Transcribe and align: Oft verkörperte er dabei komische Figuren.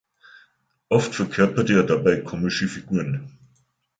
Oft 0.89 1.13
verkörperte 1.13 1.73
er 1.75 1.83
dabei 1.83 2.15
komische 2.21 2.67
Figuren. 2.67 3.37